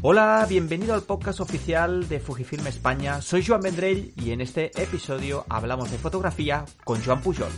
[0.00, 3.20] Hola, bienvenido al podcast oficial de Fujifilm España.
[3.20, 7.50] Soy Joan Vendrell y en este episodio hablamos de fotografía con Joan Pujol.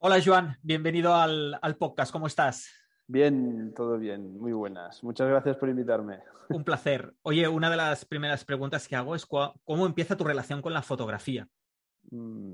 [0.00, 2.12] Hola Joan, bienvenido al, al podcast.
[2.12, 2.68] ¿Cómo estás?
[3.10, 5.02] Bien, todo bien, muy buenas.
[5.02, 6.20] Muchas gracias por invitarme.
[6.50, 7.14] Un placer.
[7.22, 10.82] Oye, una de las primeras preguntas que hago es cómo empieza tu relación con la
[10.82, 11.48] fotografía.
[12.10, 12.52] Mm,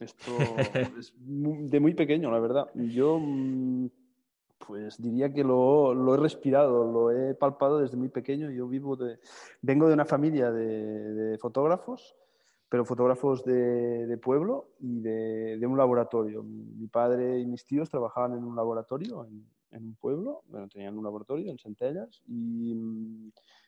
[0.00, 0.32] esto
[0.98, 2.70] es de muy pequeño, la verdad.
[2.74, 3.88] Yo, mm,
[4.66, 8.50] pues diría que lo, he respirado, lo he palpado desde muy pequeño.
[8.50, 9.18] Yo vivo de,
[9.60, 12.16] vengo de una familia de, fotógrafos,
[12.70, 16.42] pero fotógrafos de, pueblo y de, un laboratorio.
[16.42, 20.96] Mi, padre y mis tíos trabajaban en un laboratorio en, en un pueblo, bueno, tenían
[20.96, 22.72] un laboratorio en Centellas y,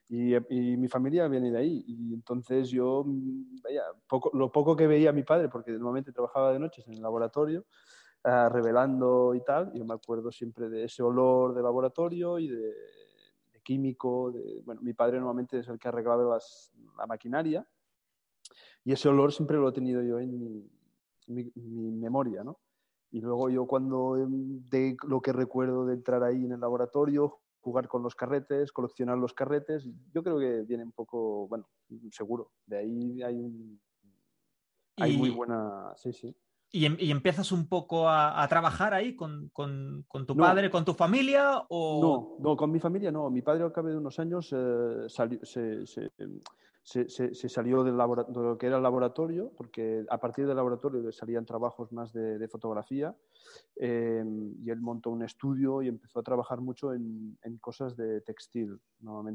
[0.09, 1.85] y, y, mi familia viene de ahí.
[1.87, 3.05] Y entonces yo,
[3.63, 6.95] vaya, poco, lo poco que veía a mi padre, porque normalmente trabajaba de noches en
[6.95, 7.67] el laboratorio,
[8.25, 12.75] uh, revelando y tal, yo me acuerdo siempre de ese olor de laboratorio y de,
[13.53, 14.33] de químico.
[14.33, 17.67] De, bueno, mi padre normalmente es el que arreglaba las, la maquinaria
[18.85, 20.71] y ese olor siempre lo he tenido yo en mi,
[21.27, 22.59] mi, mi memoria, ¿no?
[23.11, 27.41] Y luego yo cuando em, de lo que recuerdo de entrar ahí en el laboratorio,
[27.61, 31.69] jugar con los carretes, coleccionar los carretes, yo creo que viene un poco, bueno,
[32.11, 32.53] seguro.
[32.67, 33.81] De ahí hay un,
[34.97, 36.35] hay muy buena, sí, sí.
[36.73, 40.71] ¿Y, em, y empiezas un poco a, a trabajar ahí con, con, con tu padre,
[40.71, 41.65] con tu familia?
[41.69, 42.37] O...
[42.39, 43.29] No, no, con mi familia no.
[43.29, 46.13] Mi padre al cabo de unos años eh, salió, se, se,
[46.91, 51.13] se, se, salió del de lo que era el laboratorio, porque a partir del laboratorio
[51.13, 53.17] salían trabajos más de, de fotografía,
[53.77, 54.25] eh,
[54.59, 58.81] y él montó un estudio y empezó a trabajar mucho en, en cosas de textil,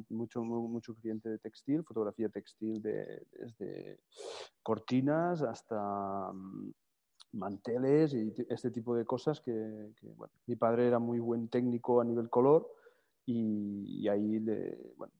[0.09, 3.99] mucho, mucho cliente de textil, fotografía textil de, desde
[4.61, 6.71] cortinas hasta mm,
[7.33, 12.01] manteles y este tipo de cosas que, que bueno, mi padre era muy buen técnico
[12.01, 12.69] a nivel color
[13.25, 15.13] y, y ahí le, bueno,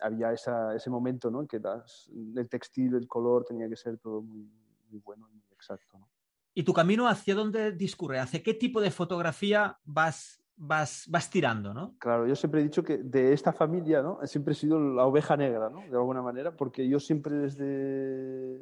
[0.00, 1.40] había esa, ese momento ¿no?
[1.40, 4.50] en que das, el textil, el color, tenía que ser todo muy,
[4.90, 5.98] muy bueno y muy exacto.
[5.98, 6.08] ¿no?
[6.54, 8.18] ¿Y tu camino hacia dónde discurre?
[8.18, 11.74] ¿Hacia qué tipo de fotografía vas, vas, vas tirando?
[11.74, 11.96] ¿no?
[11.98, 14.18] Claro, yo siempre he dicho que de esta familia ¿no?
[14.24, 15.80] siempre he sido la oveja negra, ¿no?
[15.80, 18.60] de alguna manera, porque yo siempre desde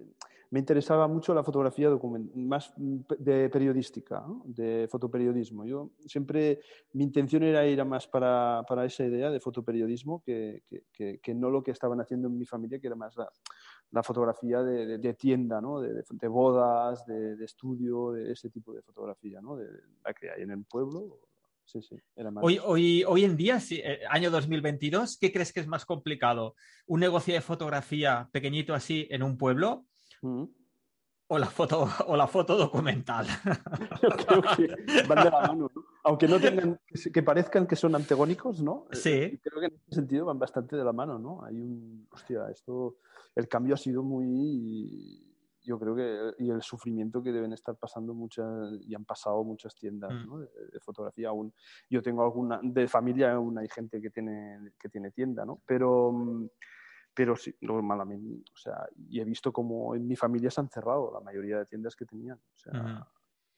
[0.54, 1.90] me interesaba mucho la fotografía
[2.36, 4.44] más de periodística, ¿no?
[4.46, 5.64] de fotoperiodismo.
[5.64, 6.60] Yo siempre,
[6.92, 11.34] mi intención era ir a más para, para, esa idea de fotoperiodismo que, que, que,
[11.34, 13.28] no lo que estaban haciendo en mi familia, que era más la,
[13.90, 15.80] la fotografía de, de, tienda, ¿no?
[15.80, 19.56] de, de bodas, de, estudio, de ese tipo de fotografía, ¿no?
[19.56, 19.66] de
[20.04, 21.18] la que hay en el pueblo.
[21.64, 22.44] Sí, sí, era más...
[22.44, 26.54] hoy, hoy, hoy en día, sí, eh, año 2022, ¿qué crees que es más complicado?
[26.86, 29.88] ¿Un negocio de fotografía pequeñito así en un pueblo?
[31.26, 33.26] O la foto, o la foto documental.
[34.02, 35.84] Yo creo que van de la mano, ¿no?
[36.04, 36.78] Aunque no tengan,
[37.12, 38.86] que parezcan que son antagónicos, ¿no?
[38.92, 39.10] Sí.
[39.10, 41.42] Eh, creo que en ese sentido van bastante de la mano, ¿no?
[41.44, 42.98] Hay un, hostia, esto,
[43.34, 45.24] el cambio ha sido muy,
[45.62, 48.46] yo creo que, y el sufrimiento que deben estar pasando muchas,
[48.82, 50.26] y han pasado muchas tiendas mm.
[50.26, 50.38] ¿no?
[50.40, 51.54] de, de, fotografía aún.
[51.88, 55.62] Yo tengo alguna, de familia aún hay gente que tiene, que tiene tienda, ¿no?
[55.66, 56.48] Pero mm,
[57.14, 61.12] pero sí, normalmente, o sea, y he visto como en mi familia se han cerrado
[61.12, 63.06] la mayoría de tiendas que tenían, o sea, uh -huh.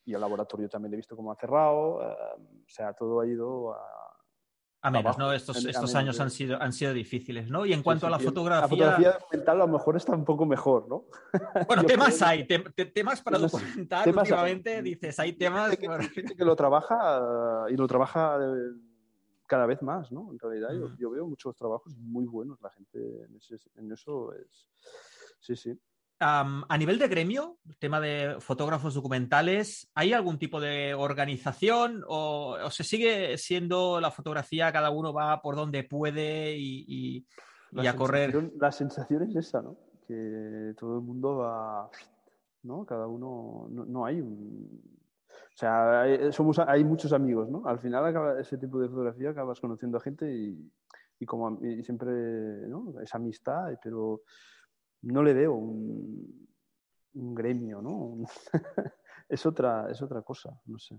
[0.05, 3.73] y el laboratorio también he visto cómo ha cerrado, uh, o sea, todo ha ido
[3.73, 3.81] a...
[4.83, 5.33] A menos, ¿no?
[5.33, 7.67] Estos, en, estos años han sido, han sido difíciles, ¿no?
[7.67, 8.61] Y en cuanto sí, sí, a la fotografía...
[8.61, 11.07] La fotografía documental a lo mejor está un poco mejor, ¿no?
[11.67, 12.29] Bueno, temas creo...
[12.29, 14.83] hay, te, te, temas para temas, documentar temas últimamente, hay.
[14.83, 15.71] dices, hay temas...
[15.71, 18.39] Hay gente que, gente que lo trabaja y lo trabaja...
[18.39, 18.87] De,
[19.47, 20.33] cada vez más, ¿no?
[20.33, 24.33] En realidad yo, yo, veo muchos trabajos muy buenos, la gente en, ese, en eso
[24.33, 24.69] es...
[25.41, 25.71] Sí, sí.
[26.19, 32.03] Um, a nivel de gremio, el tema de fotógrafos documentales, ¿hay algún tipo de organización
[32.09, 37.27] o, o, se sigue siendo la fotografía, cada uno va por donde puede y, y,
[37.73, 38.51] y a correr?
[38.59, 39.77] La sensación es esa, ¿no?
[40.09, 41.91] Que todo el mundo va,
[42.63, 42.87] ¿no?
[42.87, 44.81] Cada uno, no, no hay un,
[45.57, 47.67] o sea, hay, somos, hay muchos amigos, ¿no?
[47.67, 50.71] Al final ese tipo de fotografía acabas conociendo a gente y,
[51.19, 52.13] y como y siempre,
[52.69, 53.01] ¿no?
[53.01, 54.21] Es amistad, pero
[55.01, 56.47] no le veo un,
[57.15, 58.19] un gremio, ¿no?
[59.31, 60.95] es, otra, es otra cosa, no sé.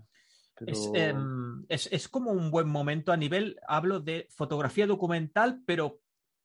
[0.92, 6.00] Em, es, es, como un buen momento a nivel, hablo de fotografía documental, pero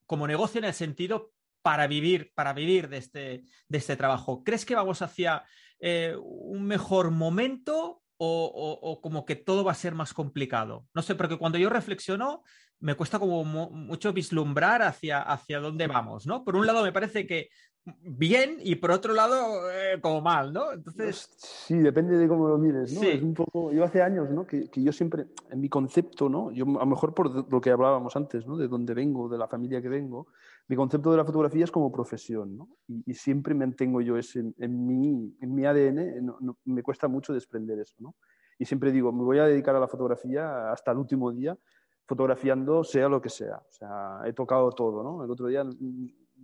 [0.06, 1.32] como negocio en el sentido
[1.64, 4.44] para vivir, para vivir de este, de este trabajo.
[4.44, 5.46] ¿Crees que vamos hacia
[5.80, 10.86] eh, un mejor momento o, como que todo va a ser más complicado?
[10.94, 12.44] No sé, porque cuando yo reflexiono
[12.80, 16.44] me cuesta como mucho vislumbrar hacia, hacia dónde vamos, ¿no?
[16.44, 17.50] Por un lado me parece que
[17.86, 20.72] bien y por otro lado eh, como mal, ¿no?
[20.72, 21.30] Entonces...
[21.38, 23.04] Sí, depende de cómo lo mires, ¿no?
[23.04, 24.46] Es un poco, yo hace años, ¿no?
[24.46, 26.52] Que, que, yo siempre, en mi concepto, ¿no?
[26.52, 28.58] Yo a lo mejor por lo que hablábamos antes, ¿no?
[28.58, 30.28] De dónde vengo, de la familia que vengo,
[30.68, 32.70] mi concepto de la fotografía es como profesión, ¿no?
[32.88, 37.34] Y, y siempre mantengo yo ese, en, mi, en mi ADN, no, me cuesta mucho
[37.34, 38.16] desprender eso, ¿no?
[38.58, 41.58] Y siempre digo, me voy a dedicar a la fotografía hasta el último día,
[42.06, 43.58] fotografiando sea lo que sea.
[43.58, 45.24] O sea, he tocado todo, ¿no?
[45.24, 45.66] El otro día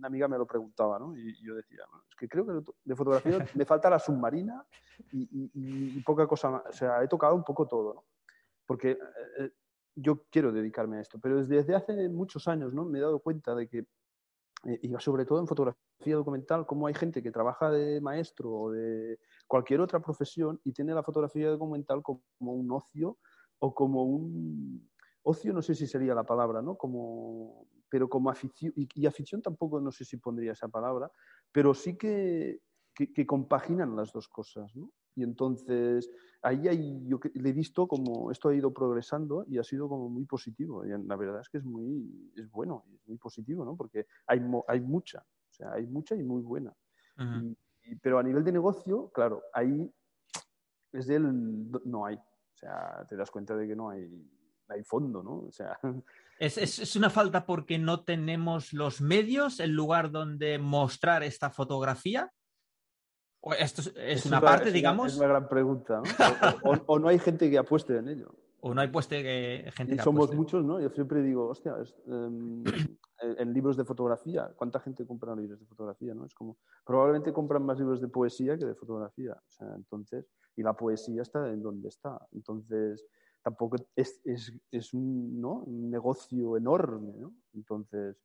[0.00, 1.16] una amiga me lo preguntaba, ¿no?
[1.16, 4.64] Y, yo decía, es que creo que de fotografía me falta la submarina
[5.12, 6.62] y, poca cosa más.
[6.68, 8.04] O sea, he tocado un poco todo, ¿no?
[8.66, 8.98] Porque eh,
[9.38, 9.50] eh,
[9.94, 12.84] yo quiero dedicarme a esto, pero desde hace muchos años, ¿no?
[12.84, 13.86] Me he dado cuenta de que,
[14.64, 19.18] y sobre todo en fotografía documental, como hay gente que trabaja de maestro o de
[19.46, 23.18] cualquier otra profesión y tiene la fotografía documental como un ocio
[23.58, 24.90] o como un
[25.22, 26.76] ocio, no sé si sería la palabra, ¿no?
[26.76, 31.10] Como pero como afición, y, afición tampoco no sé si pondría esa palabra,
[31.52, 32.60] pero sí que,
[32.94, 34.92] que, compaginan las dos cosas, ¿no?
[35.14, 36.10] Y entonces
[36.42, 40.08] ahí hay, yo le he visto como esto ha ido progresando y ha sido como
[40.08, 40.84] muy positivo.
[40.84, 43.76] Y la verdad es que es muy, es bueno, es muy positivo, ¿no?
[43.76, 46.74] Porque hay, hay mucha, o sea, hay mucha y muy buena.
[48.02, 49.92] pero a nivel de negocio, claro, ahí
[50.92, 52.16] es del, no hay.
[52.16, 54.08] O sea, te das cuenta de que no hay,
[54.68, 55.46] hay fondo, ¿no?
[55.46, 55.78] O sea,
[56.40, 62.32] ¿Es, una falta porque no tenemos los medios, el lugar donde mostrar esta fotografía?
[63.42, 65.12] ¿O esto es, una, parte, digamos?
[65.12, 66.02] es una gran pregunta.
[66.02, 66.72] ¿no?
[66.86, 68.34] O, no hay gente que apueste en ello.
[68.60, 70.78] O no hay pueste que, gente y somos muchos, ¿no?
[70.78, 71.74] Yo siempre digo, hostia,
[72.06, 72.62] em,
[73.22, 76.14] en libros de fotografía, ¿cuánta gente compra libros de fotografía?
[76.14, 76.26] ¿no?
[76.26, 79.32] Es como, probablemente compran más libros de poesía que de fotografía.
[79.32, 80.26] O sea, entonces,
[80.56, 82.20] y la poesía está en donde está.
[82.32, 83.06] Entonces,
[83.42, 85.62] tampoco es, es, es un, ¿no?
[85.64, 87.32] un, negocio enorme, ¿no?
[87.54, 88.16] Entonces,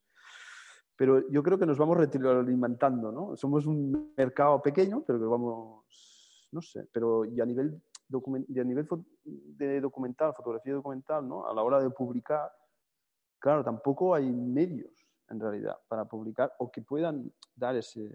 [0.95, 3.35] pero yo creo que nos vamos retroalimentando, ¿no?
[3.35, 7.81] Somos un mercado pequeño, pero que vamos, no sé, pero y a nivel,
[8.11, 8.87] a nivel
[9.23, 11.47] de documental, fotografía documental, ¿no?
[11.47, 12.51] A la hora de publicar,
[13.39, 14.91] claro, tampoco hay medios
[15.29, 18.09] en realidad para publicar o que puedan dar ese,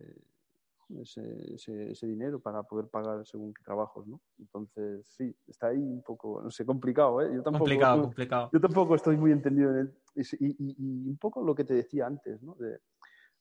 [0.98, 4.20] ese, ese, dinero para poder pagar según qué trabajos, ¿no?
[4.38, 7.31] Entonces, sí, está ahí un poco, no sé, complicado, ¿eh?
[7.34, 8.50] Yo tampoco, complicado, complicado.
[8.52, 9.94] Yo tampoco estoy muy entendido en él.
[10.40, 12.54] Y, un poco lo que te decía antes, ¿no?
[12.54, 12.81] De,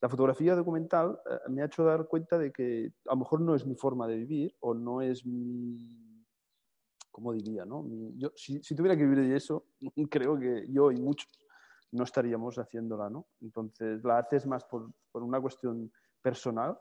[0.01, 3.55] la fotografía documental eh, me ha hecho dar cuenta de que a lo mejor no
[3.55, 5.77] es mi forma de vivir o no es mi,
[7.11, 7.65] ¿cómo diría?
[7.65, 7.85] No?
[8.15, 9.65] yo, si, si, tuviera que vivir de eso,
[10.09, 11.27] creo que yo y muchos
[11.91, 13.27] no estaríamos haciéndola, ¿no?
[13.41, 15.91] Entonces la haces más por, por una cuestión
[16.21, 16.77] personal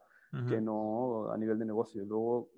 [0.48, 2.04] que no a nivel de negocio.
[2.04, 2.50] Luego,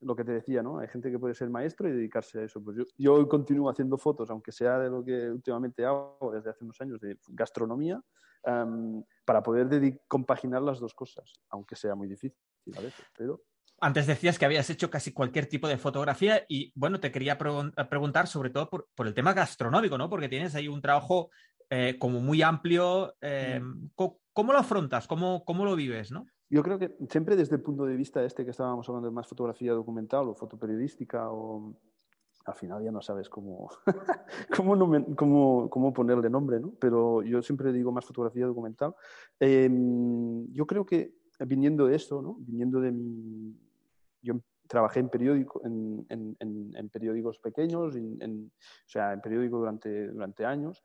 [0.00, 0.78] lo que te decía, ¿no?
[0.78, 2.62] Hay gente que puede ser maestro y dedicarse a eso.
[2.62, 6.64] Pues yo, yo continúo haciendo fotos, aunque sea de lo que últimamente hago desde hace
[6.64, 8.00] unos años, de gastronomía,
[9.24, 9.68] para poder
[10.06, 12.38] compaginar las dos cosas, aunque sea muy difícil
[12.76, 13.42] a veces, pero...
[13.80, 18.26] Antes decías que habías hecho casi cualquier tipo de fotografía y bueno, te quería preguntar
[18.26, 20.10] sobre todo por, por, el tema gastronómico, ¿no?
[20.10, 21.30] Porque tienes ahí un trabajo
[21.70, 23.14] eh, como muy amplio.
[23.20, 23.90] Eh, mm.
[23.94, 25.06] ¿cómo, lo afrontas?
[25.06, 26.26] ¿Cómo, ¿Cómo lo vives, no?
[26.50, 29.26] Yo creo que siempre desde el punto de vista este que estábamos hablando de más
[29.26, 31.74] fotografía documental o fotoperiodística o
[32.46, 33.68] al final ya no sabes cómo,
[35.16, 36.72] cómo, cómo, ponerle nombre, ¿no?
[36.80, 38.94] Pero yo siempre digo más fotografía documental.
[39.38, 42.36] Em, yo creo que viniendo de esto, ¿no?
[42.40, 43.54] Viniendo de mi...
[44.22, 48.50] Yo trabajé en, periódico, en, periódicos pequeños, o
[48.86, 50.82] sea, en periódico durante, durante años.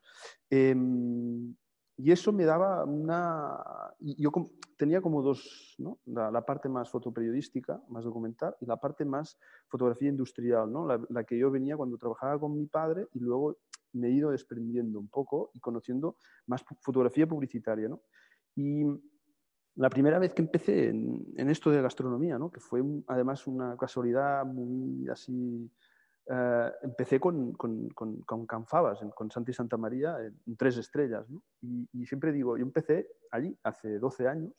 [0.50, 1.54] Em,
[1.96, 3.62] y eso me daba una...
[4.00, 4.30] Yo
[4.76, 5.98] tenía como dos, ¿no?
[6.06, 10.86] La, parte más fotoperiodística, más documental, y la parte más fotografía industrial, ¿no?
[11.08, 13.56] La, que yo venía cuando trabajaba con mi padre y luego
[13.92, 18.00] me he ido desprendiendo un poco y conociendo más fotografía publicitaria, ¿no?
[18.56, 18.84] Y
[19.76, 22.50] la primera vez que empecé en, en esto de gastronomía, ¿no?
[22.50, 25.70] Que fue además una casualidad muy así
[26.26, 31.28] eh, empecé con, con, con, con, Canfabas, con Santi Santa María, en tres estrellas.
[31.28, 31.42] ¿no?
[31.60, 34.52] Y, siempre digo, yo empecé allí hace 12 años,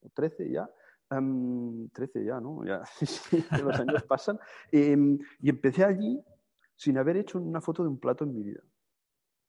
[0.00, 0.70] o 13 ya,
[1.08, 2.64] 13 ya, ¿no?
[2.64, 2.82] Ya
[3.64, 4.38] los años pasan.
[4.70, 6.22] Em, y empecé allí
[6.76, 8.62] sin haber hecho una foto de un plato en mi vida.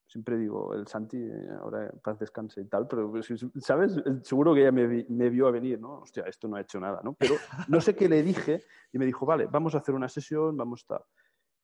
[0.08, 3.14] Siempre digo, el Santi, eh, ahora paz descanse y tal, pero,
[3.62, 3.96] ¿sabes?
[4.24, 6.00] Seguro que ella me, me, vio a venir, ¿no?
[6.00, 7.14] Hostia, esto no ha hecho nada, ¿no?
[7.14, 7.36] Pero
[7.70, 8.62] no sé qué le dije
[8.92, 11.02] y me dijo, vale, vamos a hacer una sesión, vamos a...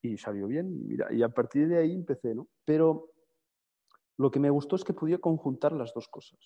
[0.08, 2.48] Y salió bien y mira, y a partir de ahí empecé, ¿no?
[2.66, 3.12] Pero
[4.18, 6.40] lo que me gustó es que podía conjuntar las dos cosas.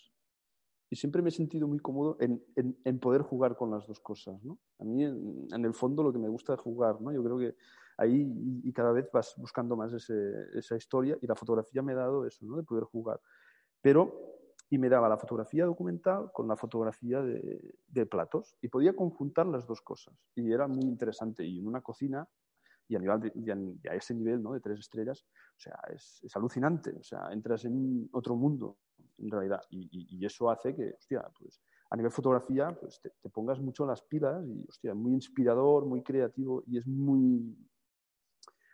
[0.89, 4.44] Y siempre me he sentido muy cómodo en, en, poder jugar con las dos cosas,
[4.44, 4.60] ¿no?
[4.80, 7.13] A mí, en, en, el fondo, lo que me gusta es jugar, ¿no?
[7.13, 7.56] Yo creo que
[8.01, 12.25] ahí y, cada vez vas buscando más esa historia y la fotografía me ha dado
[12.25, 12.58] eso, ¿no?
[12.58, 13.22] de poder jugar.
[13.82, 14.13] Pero,
[14.70, 19.68] y me daba la fotografía documental con la fotografía de, platos y podía conjuntar las
[19.68, 22.27] dos cosas y era muy interesante y en una cocina
[22.91, 24.53] y a, nivel y a, ese nivel ¿no?
[24.53, 28.77] de tres estrellas, o sea, es, es, alucinante, o sea, entras en otro mundo
[29.17, 33.29] en realidad y, y, eso hace que, hostia, pues a nivel fotografía, pues te, te,
[33.29, 37.55] pongas mucho las pilas y, hostia, muy inspirador, muy creativo y es muy,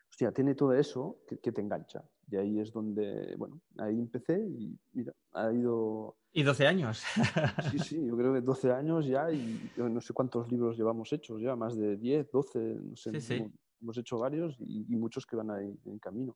[0.09, 2.03] hostia, tiene todo eso que, te engancha.
[2.29, 6.17] Y ahí es donde, bueno, ahí empecé y mira, ha ido...
[6.33, 7.03] Y 12 años.
[7.71, 11.39] sí, sí, yo creo que 12 años ya y no sé cuántos libros llevamos hechos
[11.41, 13.21] ya, más de 10, 12, no sé.
[13.21, 13.45] Sí,
[13.81, 16.36] Hemos hecho varios y, muchos que van ahí en camino.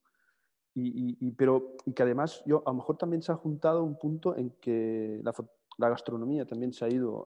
[0.73, 3.97] Y, y, pero, y que además yo, a lo mejor también se ha juntado un
[3.97, 5.33] punto en que la,
[5.77, 7.25] la gastronomía también se ha ido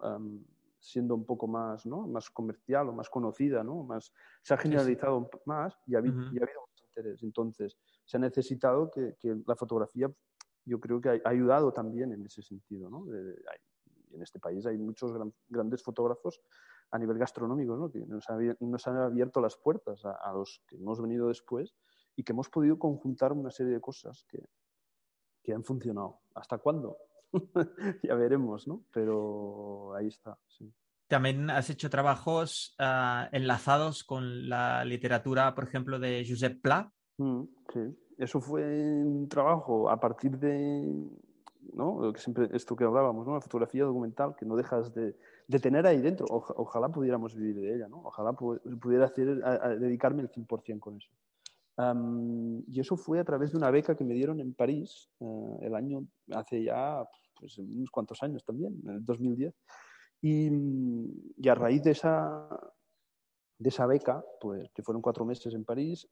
[0.80, 2.08] siendo un poco más, ¿no?
[2.08, 3.84] más comercial o más conocida, ¿no?
[3.84, 7.24] más, se ha generalizado más y ha, habido, y ha habido mucho interés.
[7.24, 10.12] Entonces, se ha necesitado que, que, la fotografía,
[10.64, 12.90] yo creo que ha, ayudado también en ese sentido.
[12.90, 13.06] ¿no?
[13.12, 15.12] en este país hay muchos
[15.50, 16.42] grandes fotógrafos
[16.96, 17.92] a nivel gastronómico ¿no?
[17.92, 18.26] que nos,
[18.60, 21.76] nos, han abierto las puertas a, a, los que hemos venido después
[22.16, 24.40] y que hemos podido conjuntar una serie de cosas que,
[25.44, 26.22] que han funcionado.
[26.34, 26.98] ¿Hasta cuándo?
[28.04, 28.84] ya veremos, ¿no?
[28.92, 30.74] Pero ahí está, sí.
[31.08, 36.92] También has hecho trabajos uh, enlazados con la literatura, por ejemplo, de Josep Pla.
[37.18, 41.08] Mm, sí, eso fue un trabajo a partir de,
[41.74, 42.14] ¿no?
[42.16, 43.34] Siempre, esto que hablábamos, ¿no?
[43.34, 45.16] La fotografía documental, que no dejas de,
[45.48, 46.26] de tener ahí dentro.
[46.30, 48.02] ojalá pudiéramos vivir de ella, ¿no?
[48.04, 49.38] Ojalá pudiera hacer,
[49.80, 51.10] dedicarme el 100% con eso.
[51.78, 55.60] Um, y eso fue a través de una beca que me dieron en París uh,
[55.62, 57.04] el año, hace ya
[57.38, 59.54] pues, unos cuantos años también, en el 2010.
[60.22, 60.50] Y,
[61.38, 62.48] y, a raíz de esa,
[63.60, 66.08] de esa beca, pues, que fueron cuatro meses en París,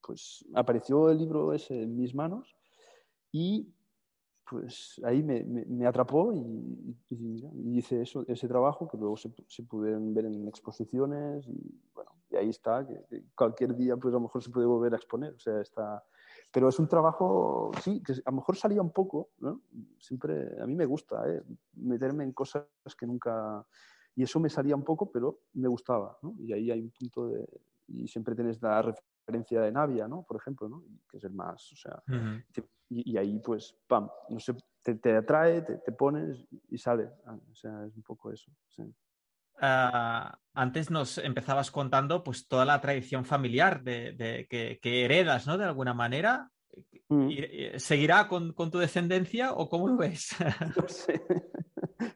[0.00, 2.56] pues apareció el libro ese en mis manos
[3.32, 3.68] y
[4.48, 6.96] pues ahí me, me, atrapó y,
[7.76, 12.36] hice eso, ese trabajo que luego se, se, pudieron ver en exposiciones y bueno, y
[12.36, 15.38] ahí está, que, cualquier día pues a lo mejor se puede volver a exponer, o
[15.38, 16.04] sea, está,
[16.52, 19.60] pero es un trabajo, sí, que a lo mejor salía un poco, ¿no?
[19.98, 21.42] Siempre, a mí me gusta ¿eh?
[21.74, 22.66] meterme en cosas
[22.98, 23.66] que nunca...
[24.14, 26.34] Y eso me salía un poco, pero me gustaba, ¿no?
[26.38, 27.46] Y ahí hay un punto de...
[27.88, 28.78] Y siempre tienes la
[29.26, 30.22] referencia de Navia, ¿no?
[30.22, 30.84] Por ejemplo, ¿no?
[31.10, 32.02] Que es el más, o sea...
[32.08, 32.44] Uh -huh.
[32.90, 37.10] y, y, ahí, pues, pam, no sé, te, te atrae, te, te, pones y sale.
[37.50, 38.82] O sea, es un poco eso, sí.
[39.60, 45.46] Uh, antes nos empezabas contando pues toda la tradición familiar de, de que, que, heredas,
[45.46, 45.56] ¿no?
[45.56, 46.50] De alguna manera.
[47.08, 47.30] Mm.
[47.76, 50.36] ¿Seguirá con, con, tu descendencia o cómo lo ves?
[50.76, 51.22] No sé.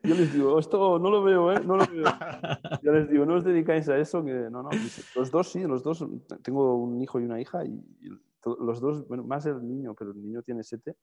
[0.03, 1.61] Yo les digo, esto no lo veo, ¿eh?
[1.65, 2.05] No lo veo.
[2.83, 4.71] Yo les digo, no os dedicáis a eso, que no, no.
[5.15, 6.05] Los dos sí, los dos.
[6.43, 7.83] Tengo un hijo y una hija y,
[8.45, 10.97] los dos, bueno, más el niño, pero el niño tiene siete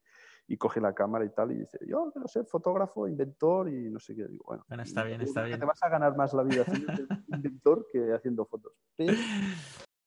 [0.47, 3.99] y coge la cámara y tal y dice, yo quiero ser fotógrafo, inventor y no
[3.99, 4.27] sé qué.
[4.27, 5.59] Digo, bueno, bueno está bien, está bien.
[5.59, 6.93] Te vas a ganar más la vida siendo
[7.27, 8.73] inventor que haciendo fotos.
[8.95, 9.13] Pero...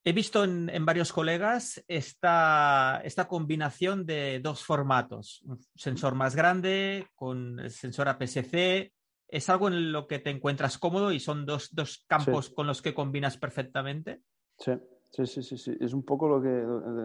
[0.04, 6.34] He visto en, en, varios colegas esta, esta combinación de dos formatos, un sensor más
[6.34, 8.92] grande con el sensor APS-C.
[9.28, 12.54] ¿Es algo en lo que te encuentras cómodo y son dos, dos campos sí.
[12.54, 14.22] con los que combinas perfectamente?
[14.58, 14.72] Sí,
[15.10, 16.62] Sí, sí, sí, sí, es un poco lo que,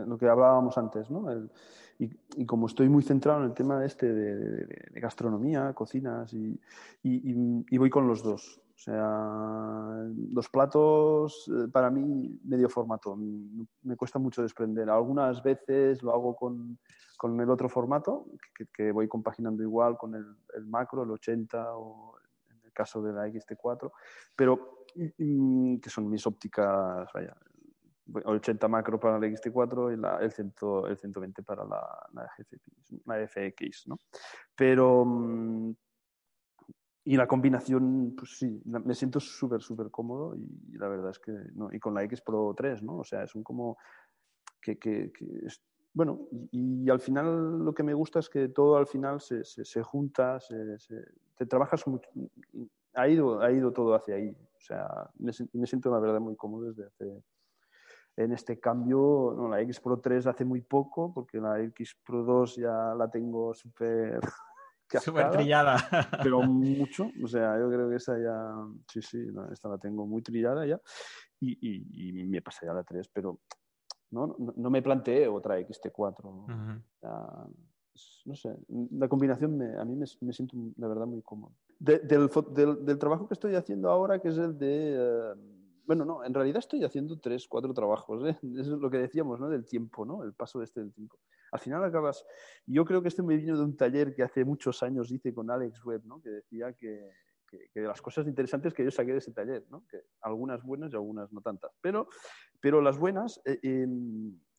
[0.07, 1.29] lo que hablábamos antes, ¿no?
[1.31, 1.49] El,
[1.97, 6.31] y, y, como estoy muy centrado en el tema este de, de, de gastronomía, cocinas,
[6.33, 6.59] y,
[7.01, 8.61] y, y, voy con los dos.
[8.75, 14.89] O sea, los platos eh, para mí medio formato, me cuesta mucho desprender.
[14.89, 16.77] Algunas veces lo hago con,
[17.17, 20.25] con el otro formato, que, que, voy compaginando igual con el,
[20.65, 22.17] macro, el 80 o
[22.49, 23.91] en el caso de la XT4,
[24.35, 27.35] pero que son mis ópticas, vaya,
[28.25, 30.53] 80 macro para la XT4 y la, el, 100,
[30.89, 32.27] el 120 para la,
[33.27, 33.85] FX.
[34.55, 35.75] Pero...
[37.05, 41.31] Y la combinación, pues sí, me siento súper, súper cómodo y, la verdad es que,
[41.53, 42.97] no, y con la X Pro 3, ¿no?
[42.97, 43.77] O sea, son como
[44.59, 45.11] que, que,
[45.45, 45.61] es,
[45.93, 49.83] bueno, y, al final lo que me gusta es que todo al final se, se,
[49.83, 50.95] junta, se, se,
[51.37, 52.09] te trabajas mucho,
[52.95, 56.35] ha ido, ha ido todo hacia ahí, o sea, me, me siento la verdad muy
[56.35, 57.23] cómodo desde hace
[58.17, 62.23] en este cambio, no, la X Pro 3 hace muy poco, porque la X Pro
[62.23, 64.19] 2 ya la tengo súper...
[64.89, 65.77] Súper trillada.
[66.21, 68.53] Pero mucho, o sea, yo creo que esa ya,
[68.91, 70.79] sí, sí, esta la tengo muy trillada ya,
[71.39, 73.39] y, y, me pasa ya la 3, pero
[74.11, 76.81] no, no, me planteé otra XT4.
[78.25, 78.55] no sé,
[78.91, 81.53] la combinación me, a mí me, me, siento de verdad muy cómodo.
[81.79, 84.95] del, del, del, trabajo que estoy haciendo ahora, que es el de...
[84.97, 85.54] Eh,
[85.85, 88.23] bueno, no, en realidad estoy haciendo tres, cuatro trabajos.
[88.27, 88.37] ¿eh?
[88.41, 88.41] Eso
[88.75, 89.49] es lo que decíamos, ¿no?
[89.49, 90.23] Del tiempo, ¿no?
[90.23, 91.19] El paso de este del tiempo.
[91.51, 92.25] Al final acabas...
[92.65, 95.49] Yo creo que este me vino de un taller que hace muchos años hice con
[95.49, 96.21] Alex Webb, ¿no?
[96.21, 97.11] Que decía que,
[97.47, 99.85] que, de las cosas interesantes que yo saqué de ese taller, ¿no?
[99.87, 101.71] Que algunas buenas y algunas no tantas.
[101.81, 102.07] Pero,
[102.59, 103.87] pero las buenas eh,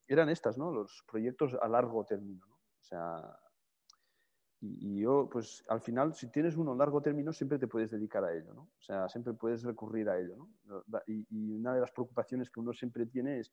[0.07, 0.71] eran estas, ¿no?
[0.71, 2.55] Los proyectos a largo término, ¿no?
[2.55, 3.37] O sea,
[4.61, 8.25] y, yo, pues al final, si tienes uno a largo término, siempre te puedes dedicar
[8.25, 8.63] a ello, ¿no?
[8.63, 10.83] O sea, siempre puedes recurrir a ello, ¿no?
[11.07, 13.53] Y, una de las preocupaciones que uno siempre tiene es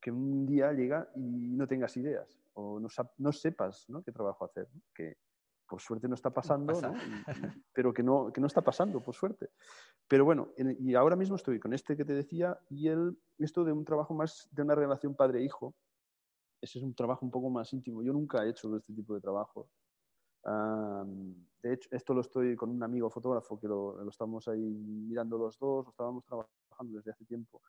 [0.00, 2.88] que, un día llega y no tengas ideas o no,
[3.18, 4.02] no sepas ¿no?
[4.02, 5.18] qué trabajo hacer, que
[5.68, 6.94] por suerte no está pasando, ¿no?
[7.72, 9.50] pero que no, que no está pasando, por suerte.
[10.08, 13.72] Pero bueno, y ahora mismo estoy con este que te decía y el, esto de
[13.72, 15.74] un trabajo más de una relación padre-hijo,
[16.60, 18.02] ese es un trabajo un poco más íntimo.
[18.02, 19.68] Yo nunca he hecho este tipo de trabajo
[20.44, 25.58] de hecho, esto lo estoy con un amigo fotógrafo que lo, estamos ahí mirando los
[25.58, 27.60] dos, lo estábamos trabajando desde hace tiempo.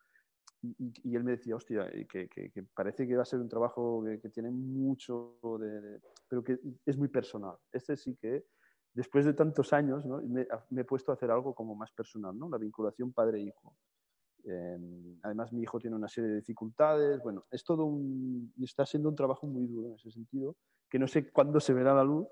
[0.63, 4.29] Y, él me decía, hostia, que, que, parece que va a ser un trabajo que,
[4.29, 7.57] tiene mucho de, pero que es muy personal.
[7.71, 8.45] Este sí que,
[8.93, 10.21] después de tantos años, ¿no?
[10.21, 10.45] me,
[10.81, 12.47] he puesto a hacer algo como más personal, ¿no?
[12.47, 13.75] La vinculación padre-hijo.
[14.43, 17.21] Em, además, mi hijo tiene una serie de dificultades.
[17.23, 18.53] Bueno, es todo un...
[18.61, 20.55] Está siendo un trabajo muy duro en ese sentido,
[20.89, 22.27] que no sé cuándo se verá la luz,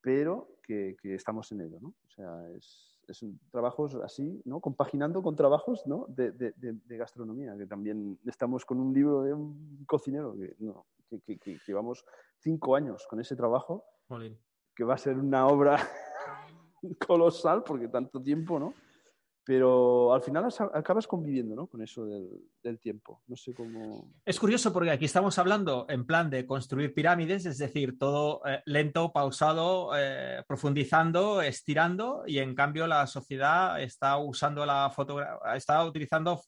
[0.00, 1.88] pero que, estamos en ello, ¿no?
[1.88, 4.60] O sea, es, es trabajos así, ¿no?
[4.60, 6.06] Compaginando con trabajos, ¿no?
[6.08, 10.86] De, de, de, gastronomía, que también estamos con un libro de un cocinero que, ¿no?
[11.08, 12.04] que, que, llevamos
[12.38, 13.84] cinco años con ese trabajo,
[14.74, 15.78] que va a ser una obra
[17.06, 18.74] colosal porque tanto tiempo, ¿no?
[19.48, 21.68] Pero al final acabas conviviendo ¿no?
[21.68, 23.22] con eso del, tiempo.
[23.28, 24.12] No sé cómo.
[24.26, 28.60] Es curioso porque aquí estamos hablando en plan de construir pirámides, es decir, todo eh,
[28.66, 34.92] lento, pausado, eh, profundizando, estirando, y en cambio la sociedad está usando la
[35.56, 36.42] está utilizando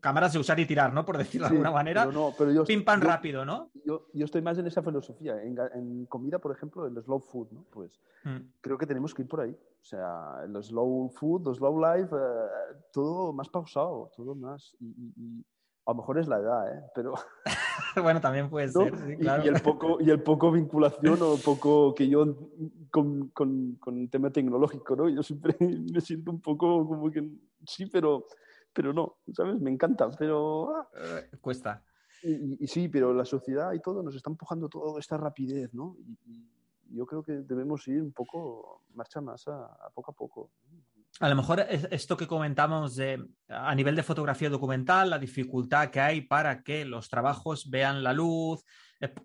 [0.00, 1.04] cámaras de usar y tirar, ¿no?
[1.04, 2.06] Por decirlo de alguna manera.
[2.06, 3.70] no, pero yo, Pim pam rápido, ¿no?
[3.84, 5.42] Yo, yo, estoy más en esa filosofía.
[5.42, 7.64] En, comida, por ejemplo, el slow food, ¿no?
[7.70, 8.36] Pues mm.
[8.60, 9.50] creo que tenemos que ir por ahí.
[9.50, 14.76] O sea, el slow food, el slow life, eh, todo más pausado, todo más.
[14.80, 15.44] Y,
[15.86, 16.82] a lo mejor es la edad, ¿eh?
[16.94, 17.14] Pero.
[18.02, 19.42] bueno, también puede ser, sí, claro.
[19.42, 22.36] y, el poco, y el poco vinculación o poco que yo
[22.90, 25.08] con, con, con el tema tecnológico, ¿no?
[25.08, 25.56] Yo siempre
[25.92, 27.26] me siento un poco como que
[27.64, 28.26] sí, pero
[28.78, 29.60] pero no, ¿sabes?
[29.60, 30.70] Me encanta, pero...
[30.76, 30.88] Ah.
[30.94, 31.82] Eh, cuesta.
[32.22, 35.96] Y, sí, pero la sociedad y todo nos está empujando toda esta rapidez, ¿no?
[36.24, 36.46] Y,
[36.90, 40.52] yo creo que debemos ir un poco, marcha más a, poco a poco.
[41.18, 46.00] A lo mejor esto que comentamos de, a nivel de fotografía documental, la dificultad que
[46.00, 48.64] hay para que los trabajos vean la luz,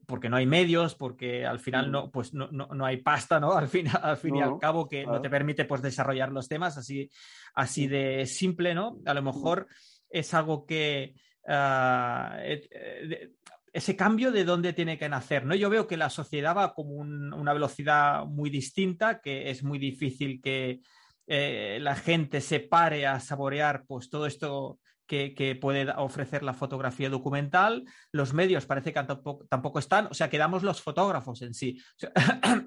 [0.06, 3.54] porque no hay medios, porque al final no, pues no, no, hay pasta, ¿no?
[3.58, 6.78] Al fin, al fin y al cabo, que no te permite pues, desarrollar los temas
[6.78, 7.10] así,
[7.56, 9.00] así de simple, ¿no?
[9.06, 9.68] A lo mejor
[10.10, 11.16] es algo que...
[11.48, 13.32] Ah, eh, eh,
[13.74, 15.56] ese cambio de dónde tiene que nacer, ¿no?
[15.56, 20.40] Yo veo que la sociedad va como una velocidad muy distinta, que es muy difícil
[20.40, 20.82] que
[21.26, 27.86] la gente se pare a saborear pues todo esto que, puede ofrecer la fotografía documental.
[28.12, 31.80] Los medios parece que tampoco, están, o sea, quedamos los fotógrafos en sí.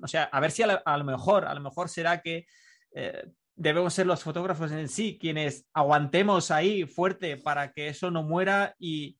[0.02, 2.46] O sea, a ver si a, lo mejor, a lo mejor será que
[2.92, 8.22] eh, debemos ser los fotógrafos en sí quienes aguantemos ahí fuerte para que eso no
[8.22, 9.18] muera y,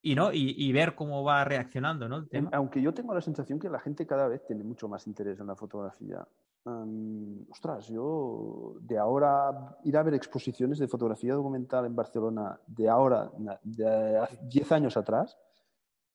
[0.00, 0.30] y, ¿no?
[0.32, 2.26] y, ver cómo va reaccionando ¿no?
[2.52, 5.48] Aunque yo tengo la sensación que la gente cada vez tiene mucho más interés en
[5.48, 6.26] la fotografía
[6.64, 13.30] ostras, yo de ahora ir a ver exposiciones de fotografía documental en Barcelona de ahora,
[13.62, 15.36] de 10 años atrás,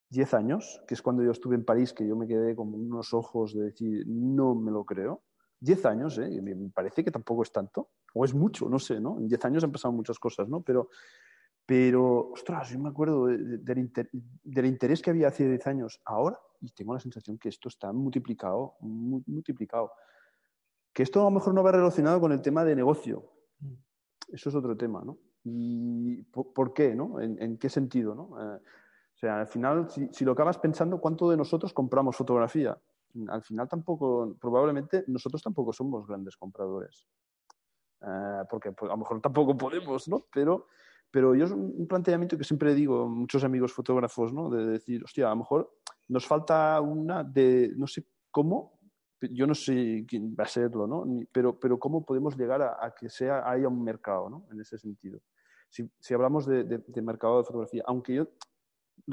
[0.10, 3.14] 10 años, que es cuando yo estuve en París, que yo me quedé con unos
[3.14, 5.24] ojos de decir, no me lo creo.
[5.60, 6.42] 10 años, ¿eh?
[6.42, 9.18] me parece que tampoco es tanto, o es mucho, no sé, ¿no?
[9.20, 10.62] En 10 años han pasado muchas cosas, ¿no?
[10.62, 10.90] Pero,
[11.66, 16.72] pero ostras, yo me acuerdo del, del interés que había hace 10 años ahora y
[16.72, 19.92] tengo la sensación que esto está multiplicado, multiplicado.
[20.98, 23.32] Que esto a lo mejor no va relacionado con el tema de negocio.
[23.60, 23.74] Mm.
[24.30, 25.20] Eso es otro tema, ¿no?
[25.44, 27.22] ¿Y por, qué, no?
[27.22, 28.30] ¿En, qué sentido, no?
[28.42, 32.76] Eh, o sea, al final, si, lo acabas pensando, ¿cuánto de nosotros compramos fotografía?
[33.28, 37.08] Al final tampoco, probablemente nosotros tampoco somos grandes compradores.
[38.02, 40.26] Eh, porque pues, a lo mejor tampoco podemos, ¿no?
[40.34, 40.66] Pero,
[41.12, 44.50] Pero yo es un planteamiento que siempre digo a muchos amigos fotógrafos, ¿no?
[44.50, 45.72] De decir, hostia, a lo mejor
[46.08, 48.77] nos falta una de, no sé cómo,
[49.22, 51.06] yo no sé quién va a serlo, ¿no?
[51.32, 54.46] Pero, pero cómo podemos llegar a, que sea, haya un mercado, ¿no?
[54.52, 55.20] En ese sentido.
[55.70, 58.28] Si, si hablamos de, de, mercado de fotografía, aunque yo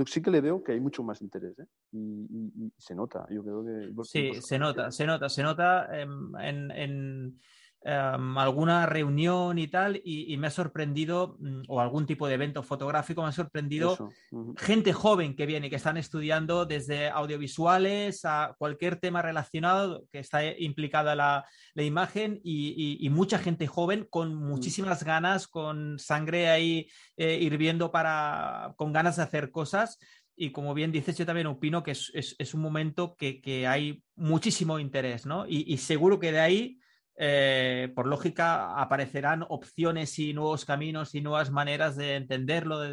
[0.06, 1.66] sí que le veo que hay mucho más interés, ¿eh?
[1.92, 4.04] y, se nota, yo creo que...
[4.04, 7.40] Sí, se nota, se nota, se nota en, en
[7.86, 12.62] Em, alguna reunión y tal, y, me ha sorprendido, mm, o algún tipo de evento
[12.62, 14.10] fotográfico, me ha sorprendido
[14.56, 20.42] gente joven que viene, que están estudiando desde audiovisuales a cualquier tema relacionado que está
[20.56, 21.44] implicada la,
[21.74, 24.48] la imagen y, mucha gente joven con mm.
[24.48, 29.98] muchísimas ganas, con sangre ahí eh, hirviendo para, con ganas de hacer cosas.
[30.34, 34.02] Y como bien dices, yo también opino que es, es, un momento que, que, hay
[34.16, 35.46] muchísimo interés, ¿no?
[35.46, 36.78] y seguro que de ahí
[37.16, 42.92] eh, por lógica, aparecerán opciones y nuevos caminos y nuevas maneras de entenderlo, de,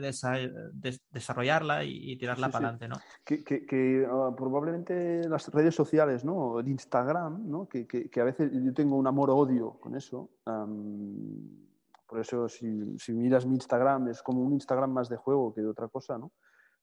[1.10, 2.98] desarrollarla y, tirarla para adelante, ¿no?
[3.26, 6.60] Que, ah, probablemente las redes sociales, ¿no?
[6.60, 7.68] El Instagram, ¿no?
[7.68, 10.30] Que, a veces yo tengo un amor-odio con eso.
[10.46, 15.62] por eso, si, si, miras mi Instagram, es como un Instagram más de juego que
[15.62, 16.32] de otra cosa, ¿no?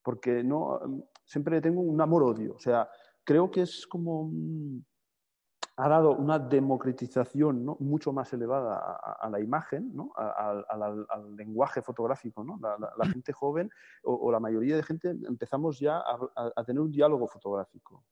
[0.03, 0.81] Porque no,
[1.25, 2.55] siempre tengo un amor-odio.
[2.55, 2.89] O sea,
[3.23, 4.29] creo que es como
[5.81, 7.77] ha dado una democratización ¿no?
[7.79, 10.11] mucho más elevada a, la imagen, ¿no?
[10.17, 12.43] al lenguaje fotográfico.
[12.43, 12.59] ¿no?
[12.61, 13.71] La, gente joven
[14.03, 16.03] o, la mayoría de gente empezamos ya
[16.35, 18.05] a, tener un diálogo fotográfico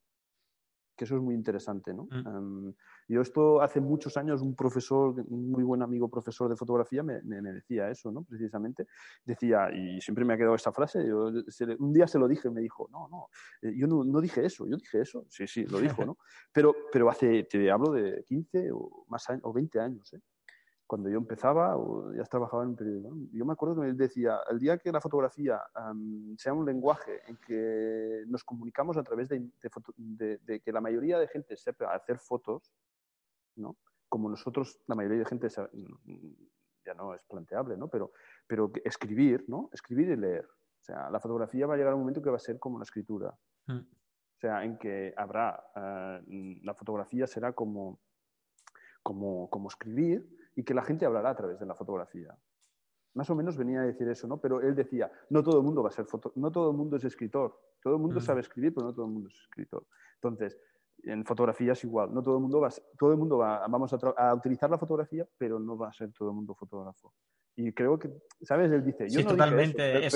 [0.96, 1.92] que eso es muy interesante.
[1.92, 2.04] ¿no?
[2.10, 2.26] Mm.
[2.26, 2.74] Em,
[3.08, 7.20] yo esto hace muchos años, un profesor, un muy buen amigo profesor de fotografía me,
[7.22, 8.24] decía eso, ¿no?
[8.24, 8.86] precisamente.
[9.24, 12.88] Decía, y siempre me ha quedado esta frase, un día se lo dije, me dijo,
[12.90, 13.28] no, no,
[13.62, 15.26] eh, yo no, no, dije eso, yo dije eso.
[15.28, 16.16] Sí, sí, lo dijo, ¿no?
[16.52, 20.12] Pero, pero hace, te hablo de 15 o, más años, o 20 años.
[20.14, 20.20] ¿eh?
[20.86, 21.76] Cuando yo empezaba,
[22.14, 25.00] ya trabajaba en un periódico, yo me acuerdo que me decía, el día que la
[25.00, 25.60] fotografía
[26.38, 29.50] sea un lenguaje en que nos comunicamos a través de,
[29.98, 32.72] de, que la mayoría de gente sepa hacer fotos,
[33.56, 33.76] ¿no?
[34.08, 37.88] como nosotros, la mayoría de gente ya no es planteable, ¿no?
[37.88, 38.12] pero,
[38.46, 39.68] pero escribir, ¿no?
[39.72, 40.46] escribir y leer.
[40.46, 42.78] O sea, la fotografía va a llegar a un momento que va a ser como
[42.78, 43.34] la escritura.
[43.66, 43.78] Mm.
[43.78, 47.98] O sea, en que habrá, eh, la fotografía será como,
[49.02, 52.34] como, como escribir, y que la gente hablará a través de la fotografía.
[53.14, 54.40] Más o menos venía a decir eso, ¿no?
[54.40, 56.96] Pero él decía, no todo el mundo va a ser foto no todo el mundo
[56.96, 57.58] es escritor.
[57.82, 58.22] Todo el mundo mm.
[58.22, 59.86] sabe escribir, pero no todo el mundo es escritor.
[60.14, 60.58] Entonces,
[61.04, 62.12] en fotografía es igual.
[62.12, 65.58] No todo el mundo va, todo el mundo va, vamos a, utilizar la fotografía, pero
[65.58, 67.12] no va a ser todo el mundo fotógrafo.
[67.54, 68.10] Y creo que,
[68.42, 68.70] ¿sabes?
[68.72, 70.08] Él dice, yo sí, totalmente.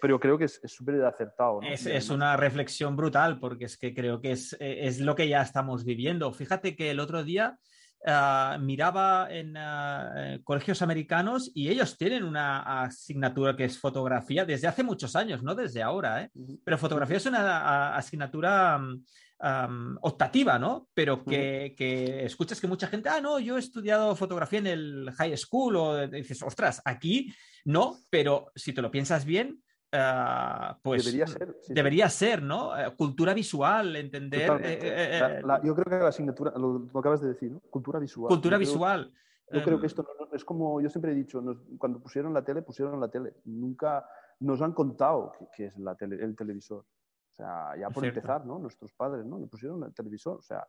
[0.00, 1.60] pero, creo que es súper acertado.
[1.60, 1.68] ¿no?
[1.68, 5.42] Es, es, una reflexión brutal, porque es que creo que es, es lo que ya
[5.42, 6.32] estamos viviendo.
[6.32, 7.60] Fíjate que el otro día
[8.06, 14.44] Ah, miraba en ah, eh, colegios americanos y ellos tienen una asignatura que es fotografía
[14.44, 16.30] desde hace muchos años, no desde ahora, ¿eh?
[16.62, 20.86] pero fotografía es una asignatura mm, optativa, ¿no?
[20.92, 25.10] Pero que, que, escuchas que mucha gente, ah, no, yo he estudiado fotografía en el
[25.16, 27.32] high school o dices, ostras, aquí
[27.64, 29.62] no, pero si te lo piensas bien,
[29.96, 32.76] Ah, pues debería ser, debería ser ¿no?
[32.76, 34.50] Eh, cultura visual, entender.
[34.60, 37.60] Eh, eh, yo creo que la asignatura, lo, acabas de decir, ¿no?
[37.70, 38.28] Cultura visual.
[38.28, 39.14] Cultura visual.
[39.52, 41.40] yo creo que em, esto es como, yo siempre he dicho,
[41.78, 43.34] cuando pusieron la tele, pusieron la tele.
[43.44, 44.04] Nunca
[44.40, 46.80] nos han contado qué es la tele, el televisor.
[46.80, 48.58] O sea, ya por empezar, ¿no?
[48.58, 49.38] Nuestros padres, ¿no?
[49.38, 50.66] Le pusieron el televisor, o sea,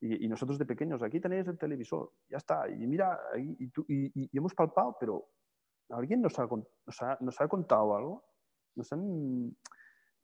[0.00, 2.68] y, nosotros de pequeños, aquí tenéis el televisor, ya está.
[2.68, 5.28] Y mira, y, y, hemos palpado, pero
[5.90, 8.24] ¿alguien nos ha, nos ha, nos ha contado algo?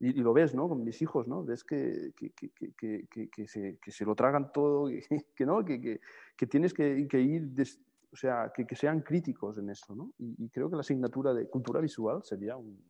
[0.01, 0.69] Y, lo ves, ¿no?
[0.69, 1.45] Con mis hijos, ¿no?
[1.45, 4.89] Ves que, que, que, que se, se, lo tragan todo,
[5.37, 5.65] que, ¿no?
[5.65, 6.01] que,
[6.49, 7.53] tienes que, ir,
[8.13, 10.13] o sea, que, sean críticos en eso, ¿no?
[10.19, 12.81] Y, creo que la asignatura de cultura visual sería un...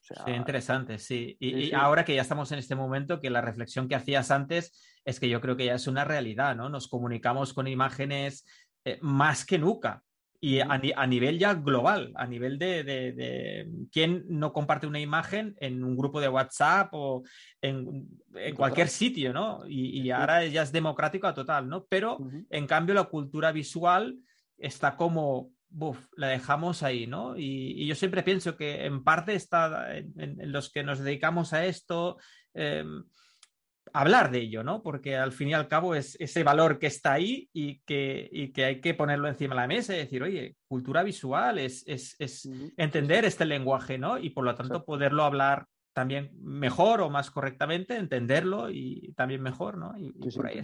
[0.00, 1.36] sí, interesante, sí.
[1.38, 5.20] Y, ahora que ya estamos en este momento, que la reflexión que hacías antes es
[5.20, 6.68] que yo creo que ya es una realidad, ¿no?
[6.68, 8.46] Nos comunicamos con imágenes
[8.84, 10.02] eh, más que nunca
[10.44, 15.84] y a, nivel ya global, a nivel de, de, quién no comparte una imagen en
[15.84, 17.22] un grupo de WhatsApp o
[17.60, 18.08] en,
[18.56, 19.60] cualquier sitio, ¿no?
[19.68, 21.84] Y, ahora ya es democrático a total, ¿no?
[21.88, 22.18] Pero
[22.50, 24.18] en cambio la cultura visual
[24.58, 27.36] está como, buf, la dejamos ahí, ¿no?
[27.36, 32.18] Y, yo siempre pienso que en parte está en, los que nos dedicamos a esto.
[32.52, 33.04] Em,
[33.92, 34.82] hablar de ello, ¿no?
[34.82, 38.64] Porque al fin y al cabo es ese valor que está ahí y que, que
[38.64, 41.84] hay que ponerlo encima de la mesa y decir, oye, cultura visual es,
[42.76, 44.18] entender este lenguaje, ¿no?
[44.18, 49.76] Y por lo tanto poderlo hablar también mejor o más correctamente, entenderlo y también mejor,
[49.76, 49.92] ¿no?
[49.98, 50.62] Y, por ahí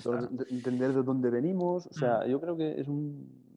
[0.50, 2.30] Entender de dónde venimos, o sea, mm.
[2.30, 3.47] yo creo que es un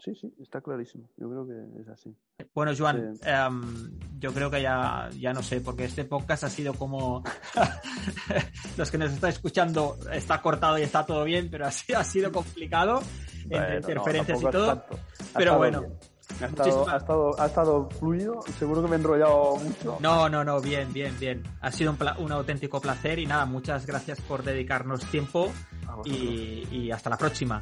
[0.00, 1.08] sí, sí, está clarísimo.
[1.16, 2.14] Yo creo que es así.
[2.54, 6.74] Bueno, Joan, em, yo creo que ya, ya no sé, porque este podcast ha sido
[6.74, 7.22] como
[8.76, 12.04] los que nos están escuchando está cortado y está todo bien, pero ha sido, ha
[12.04, 13.00] sido complicado
[13.50, 14.84] entre interferencias y todo.
[15.34, 15.84] Pero bueno.
[16.40, 19.96] Ha estado, ha, estado, ha estado, fluido, seguro que me he enrollado mucho.
[19.98, 21.42] No, no, no, bien, bien, bien.
[21.62, 25.50] Ha sido un, un auténtico placer y nada, muchas gracias por dedicarnos tiempo
[26.04, 27.58] y, y hasta la próxima.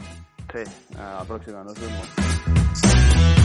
[0.53, 0.63] Sí,
[0.99, 3.36] a la próxima, nos vemos.